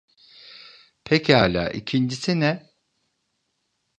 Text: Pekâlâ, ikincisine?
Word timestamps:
Pekâlâ, 1.03 1.65
ikincisine? 1.79 2.51